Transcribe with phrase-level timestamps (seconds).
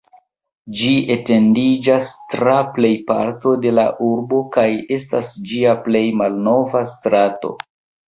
[0.77, 4.67] Ĝi etendiĝas tra plejparto de la urbo kaj
[4.99, 7.59] estas ĝia plej malnova strato.